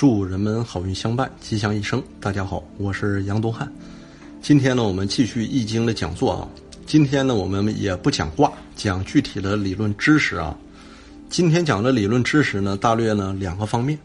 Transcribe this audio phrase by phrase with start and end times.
[0.00, 2.02] 祝人们好运相伴，吉祥一生。
[2.22, 3.70] 大家好，我是杨东汉。
[4.40, 6.48] 今天呢，我们继续《易经》的讲座啊。
[6.86, 10.56] 今天呢，我们也不讲卦，讲具体的理论知识啊。
[11.28, 13.98] 今天讲的理论知识呢，大略呢两个方面。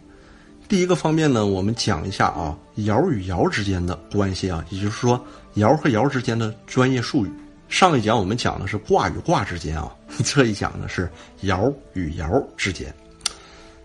[0.68, 5.18] 第一个方面呢，我们讲一下啊，爻与爻之间的关系啊，也就是说，
[5.56, 7.32] 爻和爻之间的专业术语。
[7.70, 9.90] 上一讲我们讲的是卦与卦之间啊，
[10.26, 11.10] 这一讲呢是
[11.44, 12.94] 爻与爻之间。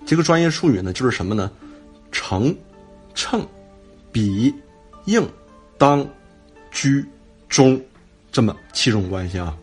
[0.05, 1.49] 这个专业术语呢，就是什么呢？
[2.23, 2.55] 成、
[3.15, 3.45] 称、
[4.13, 4.55] 比、
[5.07, 5.27] 应、
[5.79, 6.07] 当、
[6.71, 7.03] 居、
[7.49, 7.81] 中，
[8.31, 9.57] 这么七种关系啊。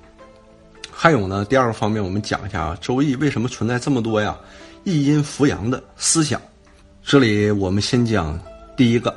[0.92, 4.36] 还有呢，第二个方面，我们讲一下啊，《周易》为什么存在这么多呀？
[4.86, 6.42] 一阴扶阳的思想。
[7.04, 8.38] 这里我们先讲
[8.76, 9.16] 第一个，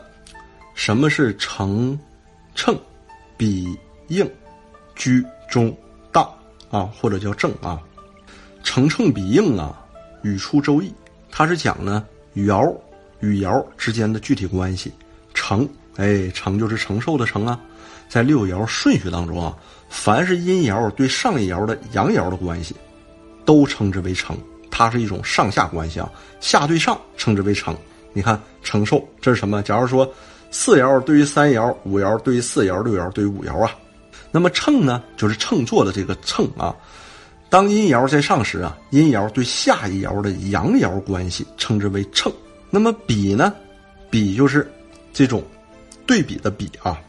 [0.74, 1.98] 什么是成、
[2.54, 2.78] 称、
[3.38, 3.74] 比、
[4.08, 4.30] 应、
[4.94, 5.74] 居、中、
[6.12, 6.30] 当
[6.70, 7.80] 啊，或者叫正啊？
[8.62, 9.82] 成、称、比、应啊，
[10.22, 10.88] 语出《周易》，
[11.30, 12.70] 它是讲呢爻。
[13.20, 14.92] 与爻之间的具体关系，
[15.34, 17.58] 承，哎，承就是承受的承啊，
[18.08, 19.56] 在六爻顺序当中啊，
[19.88, 22.74] 凡是阴爻对上一爻的阳爻的关系，
[23.44, 24.36] 都称之为承，
[24.70, 27.76] 它是一种上下关系啊，下对上称之为承。
[28.12, 29.62] 你看承受这是什么？
[29.62, 30.10] 假如说
[30.50, 33.70] 四爻对于三爻，五爻对于四爻，六爻对于五爻啊，
[34.32, 36.74] 那么称呢，就是秤座的这个秤啊。
[37.48, 42.32] 当阴爻在上时啊，阴爻对下一爻的阳爻关系称之为秤。
[42.70, 43.52] 那么比呢？
[44.08, 44.70] 比就是
[45.12, 45.42] 这种
[46.06, 47.00] 对比的比啊，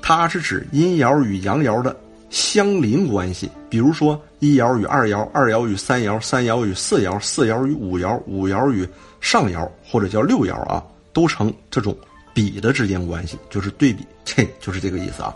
[0.00, 1.96] 它是指阴爻与阳爻的
[2.30, 3.50] 相邻关系。
[3.68, 8.88] 比如说一爻与二爻，二爻与三爻，三爻与四爻，四爻与五爻，五爻与
[9.20, 11.96] 上爻或者叫六爻啊，都成这种
[12.34, 15.34] 比的之间关系，就是对比，这就是这个意思啊。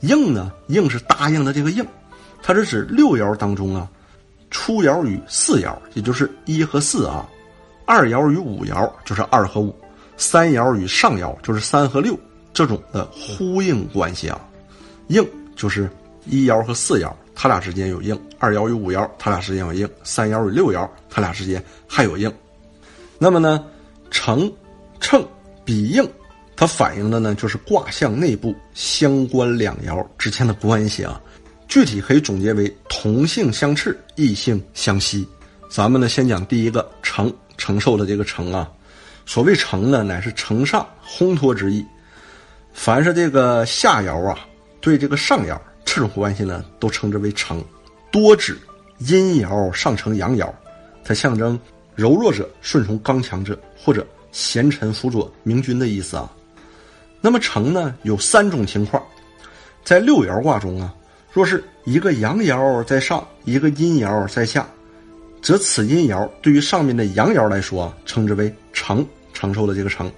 [0.00, 1.86] 应呢，应是答应的这个应，
[2.42, 3.88] 它是指六爻当中啊，
[4.50, 7.28] 初爻与四爻，也就是一和四啊。
[7.86, 9.74] 二爻与五爻就是二和五，
[10.16, 12.18] 三爻与上爻就是三和六，
[12.52, 14.40] 这种的呼应关系啊，
[15.08, 15.88] 应就是
[16.24, 22.32] 一爻和四爻，它俩之间有应；二爻与五爻，它俩之间有应；三爻与六爻，它俩之间还有应。
[23.18, 23.64] 那么呢，
[24.10, 24.50] 成、
[24.98, 25.26] 称、
[25.64, 26.08] 比、应，
[26.56, 31.20] 它反映的呢就是卦象内部相关两爻之间的关系啊，
[31.68, 35.26] 具体可以总结为同性相斥，异性相吸。
[35.68, 37.30] 咱们呢先讲第一个成。
[37.56, 38.70] 承受的这个承啊，
[39.26, 41.84] 所谓承呢，乃是承上烘托之意。
[42.72, 44.38] 凡是这个下爻啊，
[44.80, 47.62] 对这个上爻这种关系呢，都称之为承，
[48.10, 48.58] 多指
[48.98, 50.52] 阴爻上承阳爻，
[51.04, 51.58] 它象征
[51.94, 56.28] 柔弱者顺从刚强者，或者贤臣辅佐明君的意思啊。
[57.20, 59.02] 那么承呢，有三种情况，
[59.84, 60.92] 在六爻卦中啊，
[61.32, 64.68] 若是一个阳爻在上，一个阴爻在下。
[65.44, 70.10] 则此阴爻对于上面的阳爻来说啊，称之为承承受的这个承，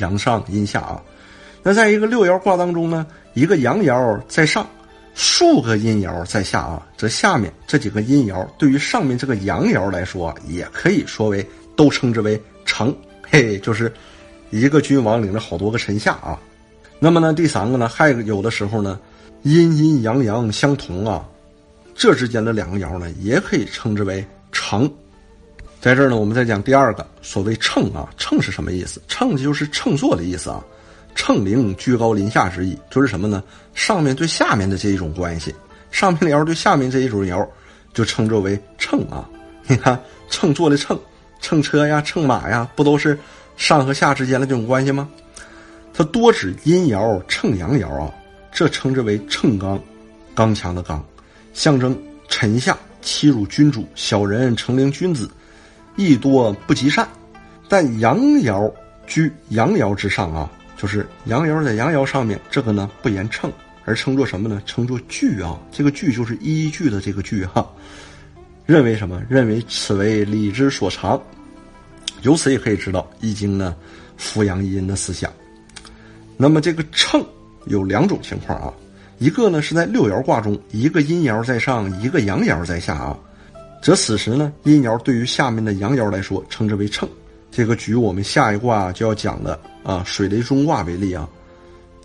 [0.00, 1.02] 阳上阴下啊。
[1.62, 4.68] 那在一个六爻卦当中呢，一个阳爻在上，
[5.14, 12.94] 数个阴爻在下啊，则下面这几个阴爻对于上面这个阳爻来说，也可以说为都称之为承，
[13.30, 13.90] 嘿，就是
[14.50, 16.38] 一个君王领着好多个臣下啊。
[16.98, 19.00] 那么呢，第三个呢，还有的时候呢，
[19.44, 21.26] 阴阴阳阳相同啊。
[21.98, 24.88] 这之间的两个爻呢，也可以称之为乘。
[25.80, 29.02] 在这儿呢，我们再讲第二个，所谓乘啊，乘是什么意思？
[29.08, 30.64] 乘就是乘坐的意思啊，
[31.16, 33.42] 乘灵居高临下之意，就是什么呢？
[33.74, 35.52] 上面对下面的这一种关系，
[35.90, 37.44] 上面的爻对下面这一种爻，
[37.92, 39.28] 就称作为乘啊。
[39.66, 40.00] 你看，
[40.30, 40.96] 乘坐的乘，
[41.40, 43.18] 乘车呀，乘马呀，不都是
[43.56, 45.08] 上和下之间的这种关系吗？
[45.92, 48.14] 它多指阴爻乘阳爻啊，
[48.52, 49.82] 这称之为乘刚，
[50.32, 51.04] 刚强的刚。
[51.58, 55.28] 象征臣下欺辱君主，小人成凌君子，
[55.96, 57.06] 意多不及善。
[57.68, 58.72] 但阳爻
[59.08, 63.52] 居阳爻之上啊，就是阳爻在阳爻上面，这个呢不言秤，
[63.84, 64.62] 而称作什么呢？
[64.66, 65.58] 称作据啊。
[65.72, 67.68] 这个据就是依据的这个据哈。
[68.64, 69.20] 认为什么？
[69.28, 71.20] 认为此为理之所长。
[72.22, 73.74] 由此也可以知道《易经》呢
[74.16, 75.28] 扶阳阴的思想。
[76.36, 77.20] 那么这个秤
[77.66, 78.72] 有两种情况啊。
[79.18, 83.18] 一个呢是在六爻卦中，一个阴爻在上，一个阳爻在下啊，
[83.82, 87.08] 则此时呢，阴爻对于下面的阳爻来说，称之为秤。
[87.50, 91.28] 这个举我们下一卦就要讲的啊，水雷中卦为例啊，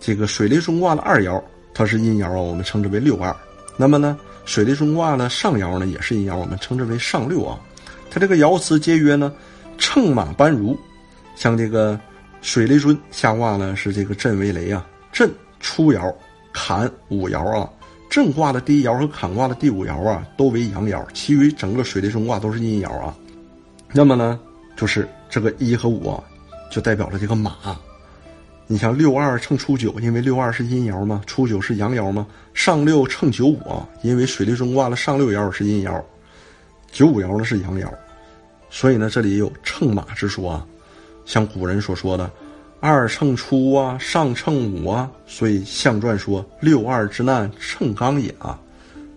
[0.00, 1.40] 这个水雷中卦的二爻
[1.72, 3.34] 它是阴爻啊，我们称之为六二。
[3.76, 7.60] 那么呢，水雷中卦的上爻呢也是阴爻，我们称之为上六啊。
[8.10, 9.32] 它这个爻辞节约呢，
[9.78, 10.76] 乘马班如，
[11.36, 11.98] 像这个
[12.42, 15.30] 水雷尊下卦呢是这个震为雷啊，震
[15.60, 16.12] 初爻。
[16.54, 17.68] 坎五爻啊，
[18.08, 23.14] 震卦的第一爻和坎卦的第五爻啊，都为阳爻，其余整个水雷中卦都是阴爻啊。
[23.92, 24.40] 那么呢，
[24.76, 26.22] 就是这个一和五啊，
[26.70, 27.54] 就代表了这个马。
[28.66, 32.26] 你像六二乘初九，因为六二是阴爻嘛，初九是阳爻嘛。
[32.54, 36.02] 上六乘九五啊，因为水利中卦的上六爻是阴爻，
[36.90, 37.86] 九五爻呢是阳爻，
[38.70, 40.66] 所以呢这里也有乘马之说啊。
[41.26, 42.30] 像古人所说的
[42.86, 48.60] “二乘初啊，上乘五啊”，所以象传说“六二之难，乘刚也”啊。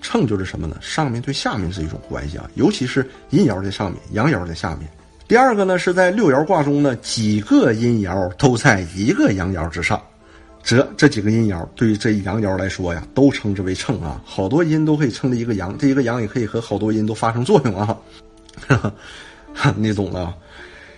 [0.02, 0.78] 乘就是什么呢？
[0.80, 4.88] 上面对下面是一种关系啊，尤其是阴爻在上面，阳爻在下面。
[5.28, 10.02] 第二个呢，是在六爻卦中呢，几个阴爻都在一个阳爻之上，
[10.63, 14.22] 则这几个阴爻对于这阳爻来说呀，都称之为乘啊。
[14.24, 17.98] 好多阴都可以称这一个阳，这一个阳也可以和好多阴都发生作用啊。
[19.75, 20.34] 你懂了。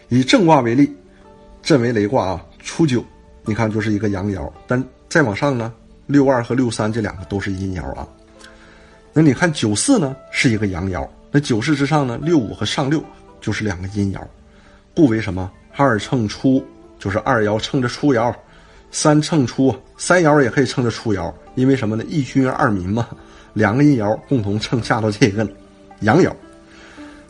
[0.09, 0.95] 以正卦为例，
[1.63, 3.03] 震为雷卦啊，初九，
[3.43, 5.73] 你看就是一个阳爻，但再往上呢，
[6.05, 8.07] 六二和六三这两个都是阴爻啊。
[9.13, 13.03] 那你看九四呢是一个阳爻，那九四之上呢，六五和上六。
[13.41, 14.19] 就是两个阴爻，
[14.93, 16.61] 故为什么二乘初
[16.99, 18.35] 就是二爻乘着初爻，
[18.91, 22.03] 三乘初三爻也可以乘着初爻，因为什么呢？
[22.09, 23.07] 一君二民嘛，
[23.53, 25.49] 两个阴爻共同乘下到这个
[26.01, 26.29] 阳爻。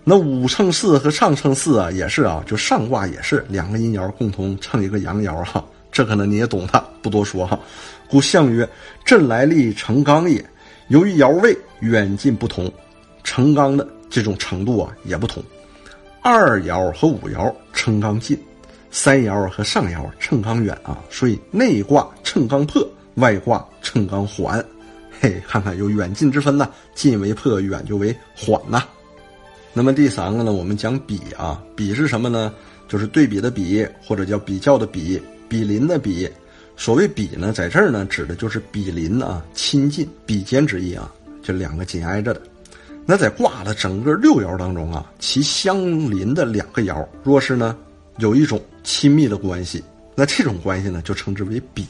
[0.03, 5.63] 那五乘四和上乘四啊，也是啊，就上卦也是两个阴爻共同乘一个阳爻哈。
[5.91, 7.59] 这可能你也懂的，不多说哈。
[8.09, 8.67] 故象曰：
[9.03, 10.43] 震来历成刚也。
[10.87, 12.71] 由于爻位远近不同，
[13.23, 15.43] 成刚的这种程度啊也不同。
[16.21, 18.39] 二爻和五爻称刚近，
[18.89, 24.63] 三爻和上爻称刚远啊，所以内卦称刚破，外卦称刚缓。
[25.19, 28.83] 嘿，看看有远近之分呢，近为破，远就为缓呐。
[29.73, 32.53] 那么第三个呢，我们讲比啊，比是什么呢？
[32.87, 36.27] 就是对比的比，或者叫比较的比，比邻的比。
[36.75, 41.13] 所谓比呢，在这儿呢，指的就是比邻啊，亲近、比肩之意啊，
[41.43, 42.41] 就两个紧挨着的。
[43.05, 45.77] 那在卦的整个六爻当中啊，其相
[46.09, 47.77] 邻的两个爻，若是呢
[48.17, 49.83] 有一种亲密的关系，
[50.15, 51.85] 那这种关系呢就称之为比。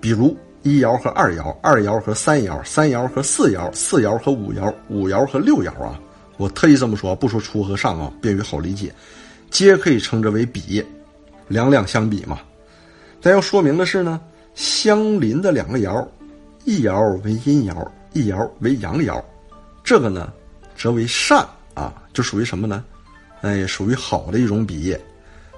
[0.00, 5.98] 比如一爻和二爻，二爻和三爻，三爻和四爻，四爻和五爻，五爻和六爻啊。
[6.36, 8.92] 我特意这么说，不说初和上啊，便于好理解，
[9.50, 10.84] 皆可以称之为比，
[11.48, 12.40] 两两相比嘛。
[13.20, 14.20] 但要说明的是呢，
[14.54, 16.06] 相邻的两个爻，
[16.64, 19.22] 一爻为阴爻，一爻为阳爻。
[19.84, 20.32] 这个呢，
[20.76, 22.84] 则为善啊，就属于什么呢？
[23.42, 24.96] 哎，属于好的一种比。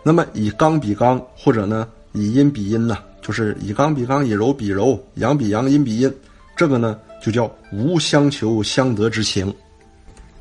[0.02, 6.12] 那么以刚比刚，或者呢以阴比阴呢，就是以刚比刚，以柔比柔，阳比阳，阴比阴。
[6.56, 9.54] 这个呢就叫无相求相得之情，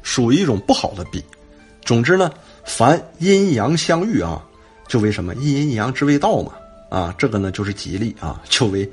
[0.04, 1.24] 属于一种不好的比。
[1.82, 2.32] 总之呢，
[2.64, 4.44] 凡阴阳相遇啊，
[4.88, 6.52] 就为什么一阴一阳之谓道嘛
[6.90, 8.88] 啊，这个呢就是吉利啊，就为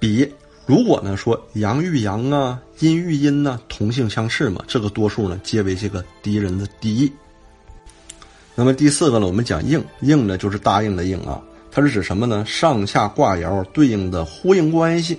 [0.00, 0.28] 比。
[0.66, 7.12] 如果呢说阳遇阳啊，阴遇阴呢，同性相斥嘛，这个多数呢皆为这个敌人的敌意。
[8.56, 12.44] 那么第四个呢，我们讲应应呢，就是答应的应啊，它是指什么呢？
[12.44, 15.16] 上下卦爻对应的呼应关系。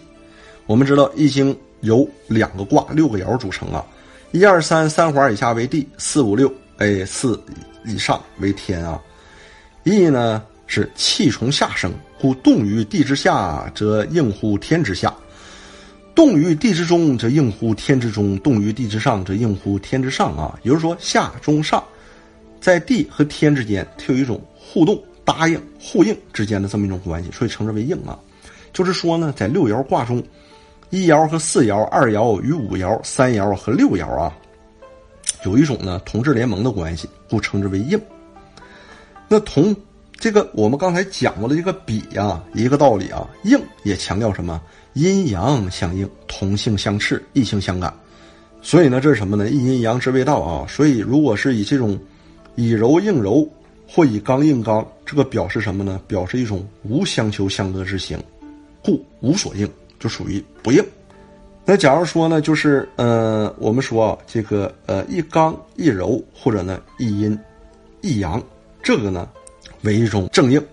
[0.65, 3.85] 我们知道易经由两个卦六个爻组成啊，
[4.31, 7.41] 一二三三环以下为地，四五六哎四
[7.85, 9.01] 以上为天啊。
[9.83, 15.13] 易呢是气从下生，故动于地之下，则应乎天之下。
[16.13, 20.59] 动于地之中，则应乎天之中；动于地之上，则应乎天之上啊。
[20.63, 21.81] 也就是说，下中上，
[22.59, 28.19] 在地和天之间，它有一种互动、答应、呼应之间的这么一种关系，所以称之为应啊。
[28.73, 30.21] 就是说呢，在六爻卦中，
[30.89, 34.33] 一爻和四爻，二爻与五爻，三爻和六爻啊，
[35.43, 37.99] 有一种呢同志联盟的关系，故称之为应。
[39.27, 39.75] 那同
[40.17, 44.61] 这个我们刚才讲过的这个比啊，一个道理啊，应也强调什么？
[44.93, 47.93] 阴阳相应，同性相斥，异性相感，
[48.63, 49.47] 所以呢，这是什么呢？
[49.49, 50.65] 一阴阳之谓道啊。
[50.67, 51.99] 所以，如果是以这种
[52.55, 53.47] 以柔应柔，
[53.87, 56.01] 或以刚应刚，这个表示什么呢？
[56.07, 58.17] 表示一种无相求相得之行，
[58.83, 60.83] 故无所应，就属于不硬。
[61.65, 67.37] 那假如说呢，就是呃，我们说这个呃，一刚一柔，或者呢一阴
[68.01, 68.41] 一阳，
[68.81, 69.27] 这个呢
[69.81, 70.63] 为一种正应。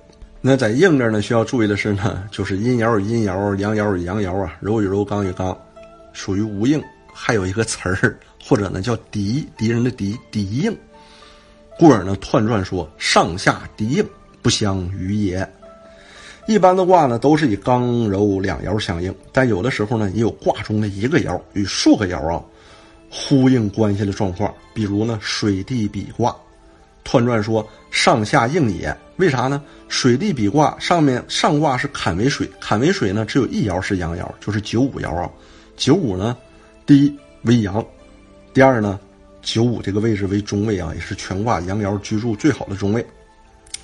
[0.40, 5.56] 那在硬这呢，需要注意的是呢， 就是阴爻与阴爻，阳爻与阳爻啊，柔与柔，刚与刚，
[6.12, 6.82] 属于无硬。
[7.12, 10.76] 还有一个词儿， 或者呢叫敌，敌人的敌，敌硬。
[11.76, 14.06] 故而呢，彖传说上下敌硬，
[14.42, 15.48] 不相与也。
[16.46, 22.42] 一般的卦呢，都是以刚柔两爻相应，但有的时候呢，也有卦中的一个爻与数个爻啊
[23.10, 24.52] 呼应关系的状况。
[24.74, 26.34] 比如呢，水地比卦。
[27.04, 29.62] 彖传说上下应也，为啥呢？
[29.88, 35.30] 水地比卦上面上卦是坎为水，坎为水呢，只有一爻是阳爻，就是九五爻啊。
[35.76, 36.34] 九五呢，
[36.86, 37.84] 第一为阳，
[38.54, 38.98] 第二呢
[39.42, 43.06] 九五这个位置为中位啊，也是全卦阳爻居住最好的中位。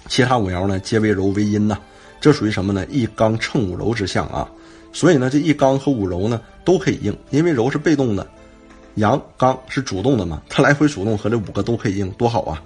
[0.09, 1.79] 其他五爻呢，皆为柔为阴呐，
[2.21, 2.87] 这属于什么呢？
[2.91, 4.49] 一刚乘五柔之象啊。
[4.93, 8.29] 所以呢，这一刚和五柔呢都可以应，因为柔是被动的，
[8.97, 12.61] 阳刚是主动的嘛，它来回主动和这五个都可以应，多好啊！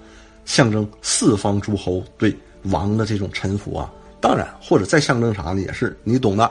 [0.46, 2.34] 象征四方诸侯对
[2.64, 3.92] 王的这种臣服啊。
[4.20, 5.60] 当然，或者再象征啥呢？
[5.60, 6.50] 也是你懂的。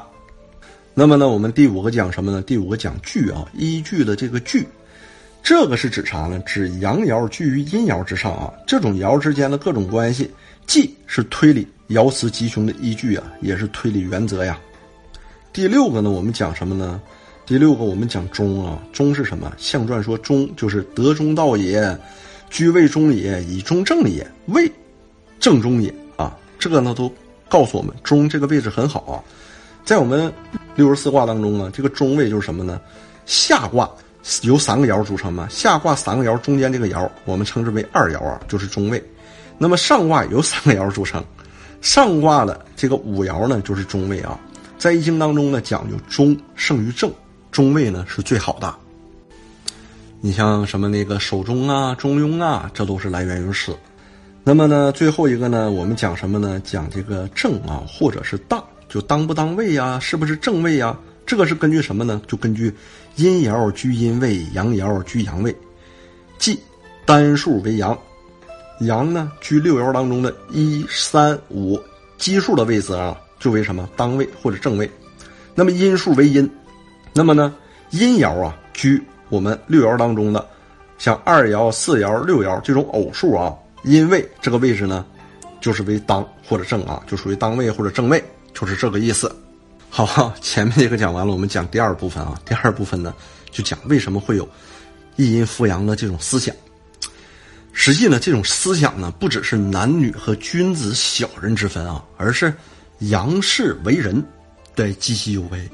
[0.93, 2.39] 那么呢，我们第五个讲什么呢？
[2.43, 4.67] 第五个讲据啊，依据的这个据，
[5.41, 6.37] 这个是指啥呢？
[6.45, 10.29] 指阳爻居于阴爻之上啊，这种爻之间的各种关系，
[10.67, 14.59] 既是推理爻辞吉凶的依据啊，也是推理原则呀。
[15.51, 17.01] 第六个呢，我们讲什么呢？
[17.45, 19.51] 第六个我们讲中啊，中是什么？
[19.57, 21.97] 象传说中就是德中道也，
[22.49, 24.71] 居位中也，以中正也，位
[25.39, 26.37] 正中也啊。
[26.57, 27.11] 这个呢都
[27.49, 29.15] 告诉我们中这个位置很好啊，
[29.85, 30.33] 在我们。
[30.75, 32.81] 六十四卦当中呢，这个中位就是什么呢？
[33.27, 33.87] 下卦
[34.41, 38.99] 由三个爻组成嘛，下卦三个爻中间这个爻我们称之为二爻啊，就是中位。
[39.59, 41.23] 那么上卦由三个爻组成，
[41.83, 44.39] 上卦的这个五爻呢就是中位啊。
[44.79, 47.11] 在易经当中呢，讲究中胜于正，
[47.51, 48.73] 中位呢是最好的。
[50.21, 53.77] 你像什么那个守中啊、中庸啊，这都是来源于此。
[54.45, 56.61] 那么呢，最后一个呢，我们讲什么呢？
[56.63, 58.63] 讲这个正啊，或者是当。
[58.87, 59.99] 就当不当位呀？
[59.99, 60.97] 是不是正位呀？
[61.25, 62.21] 这个是根据什么呢？
[62.27, 62.73] 就根据
[63.17, 65.53] 阴爻居阴位，阳爻居阳位，
[66.37, 66.57] 即
[67.05, 67.97] 单数为阳，
[68.79, 71.81] 阳呢居六爻当中的一三五
[72.17, 74.89] 奇数的位置啊，就为什么当位或者正位？
[75.55, 76.49] 那么阴数为阴，
[77.13, 77.53] 那么呢
[77.91, 80.45] 阴爻啊居我们六爻当中的
[80.97, 83.53] 像二爻、四爻、六爻这种偶数啊，
[83.83, 85.05] 阴位这个位置呢，
[85.61, 88.23] 就是为当或者正啊，就属于当位或者正位。
[88.55, 89.35] 就是这个意思。
[89.89, 92.39] 好，前面这个讲完了，我们讲第二部分啊。
[92.45, 93.11] 第二部分呢，
[93.49, 94.47] 就讲为什么会有
[95.15, 96.55] 一阴复阳的这种思想。
[97.73, 102.53] 实际呢，这种思想呢，不只是男女和君子小人之分啊，而是
[102.99, 104.23] 阳世为人
[104.75, 105.69] 的积极有为。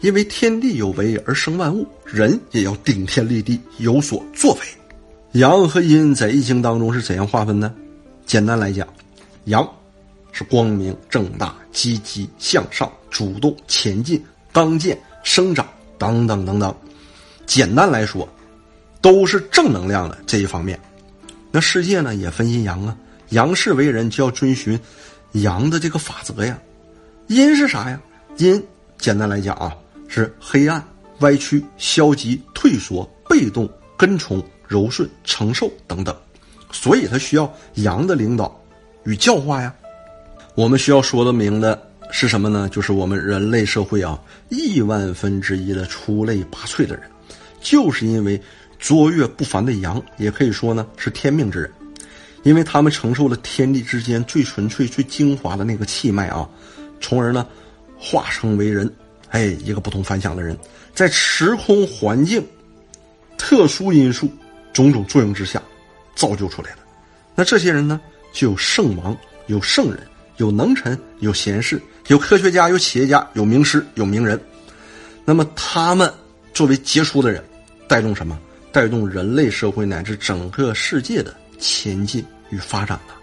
[0.00, 4.60] 因为天地有为而生万物，人也要顶天立地，有所作为。
[5.32, 7.74] 阳和阴在易经当中是怎样划分呢？
[8.24, 8.88] 简单来讲，
[9.44, 9.68] 阳。
[10.34, 15.68] 是光明正大、积极向上、主动前进、刚健生长
[15.98, 16.74] 等等等等。
[17.44, 18.26] 简单来说，
[19.02, 20.80] 都是正能量的这一方面。
[21.52, 22.96] 那世界呢也分阴阳啊，
[23.28, 24.78] 阳世为人就要遵循
[25.32, 26.58] 阳的这个法则呀。
[27.28, 28.00] 阴是啥呀？
[28.38, 28.60] 阴
[28.98, 29.76] 简单来讲啊，
[30.08, 30.82] 是黑暗、
[31.20, 36.16] 歪曲、消极、退缩、被动、跟从、柔顺、承受等等。
[36.72, 38.58] 所以它需要阳的领导
[39.04, 39.74] 与教化呀。
[40.54, 41.80] 我们需要说的明的
[42.10, 42.68] 是什么呢？
[42.70, 44.18] 就是我们人类社会啊，
[44.48, 47.04] 亿万分之一的出类拔萃的人，
[47.60, 48.40] 就是因为
[48.82, 51.72] 卓越不凡的阳，也可以说呢是天命之人，
[52.42, 56.48] 因为他们承受了天地之间最纯粹、最精华的那个气脉啊，
[57.00, 57.46] 从而呢
[57.96, 58.92] 化成为人，
[59.28, 60.58] 哎，一个不同凡响的人，
[60.92, 62.44] 在时空环境、
[63.38, 64.28] 特殊因素
[64.72, 65.62] 种种作用之下，
[66.16, 66.78] 造就出来的。
[67.36, 68.00] 那这些人呢，
[68.32, 70.02] 就有圣王，有圣人。
[70.38, 74.40] 有能臣，有贤士，有科学家，有企业家，有名师，有名人。
[75.26, 76.12] 那么他们
[76.54, 77.44] 作为杰出的人，
[77.86, 78.36] 带动什么？
[78.72, 83.14] 带动人类社会乃至整个世界的前进与发展呢？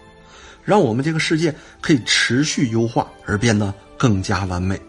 [0.64, 4.80] 让我们这个世界可以持续优化而变得更加完美。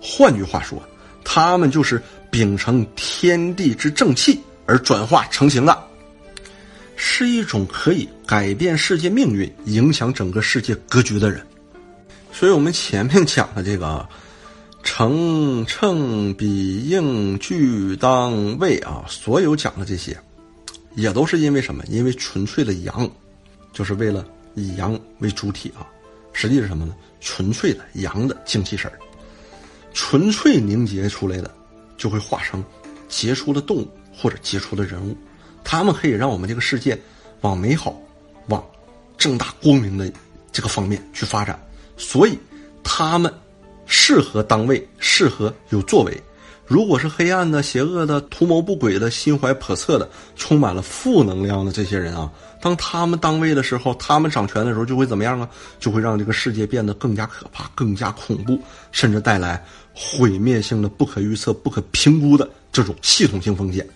[0.00, 0.82] 换句话说，
[1.24, 5.78] 他们就是秉承天地之正气而转化成型的。
[6.96, 11.44] 是一种可以改变世界命运、影响整个世界格局的人，
[12.32, 14.08] 所以我们前面讲的这个
[14.84, 20.16] 成称比应俱当位啊，所有讲的这些，
[20.94, 21.82] 也都是因为什么？
[21.88, 23.10] 因为纯粹的阳，
[23.72, 24.24] 就是为了
[24.54, 25.88] 以阳为主体啊。
[26.32, 26.94] 实际是什么呢？
[27.20, 28.98] 纯粹的阳的精气神儿，
[29.94, 31.50] 纯粹凝结出来的，
[31.96, 32.62] 就会化成
[33.08, 35.16] 杰出的动物或者杰出的人物。
[35.64, 36.96] 他们可以让我们这个世界
[37.40, 37.98] 往美好、
[38.48, 38.62] 往
[39.16, 40.12] 正大光明的
[40.52, 41.58] 这个方面去发展，
[41.96, 42.38] 所以
[42.82, 43.32] 他们
[43.86, 46.22] 适合当位，适合有作为。
[46.66, 55.48] 如果是黑暗的、邪恶的、图谋不轨的、心怀叵测的、充满了负能量的这些人啊，当他们当位的时候，他们掌权的时候就会怎么样啊？
[55.78, 58.58] 就会让这个世界变得更加可怕、更加恐怖，
[58.92, 59.62] 甚至带来
[59.92, 63.86] 毁灭性的、不可预测、不可评估的这种系统性风险。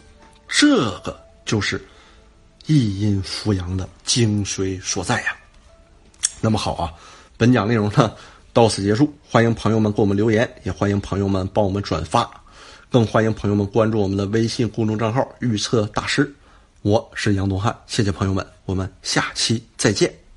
[0.46, 1.16] 这个。
[1.48, 1.82] 就是
[2.66, 5.34] 一阴扶阳的精髓所在呀。
[6.42, 6.92] 那么好啊，
[7.38, 8.12] 本讲内容呢
[8.58, 9.08] 到此结束。
[9.30, 12.28] 欢迎朋友们给我们留言，也欢迎朋友们帮我们转发，
[12.90, 16.34] 更欢迎朋友们关注我们的微信公众账号“预测大师”。
[16.82, 20.27] 我是杨东汉，谢谢朋友们，我们下期再见。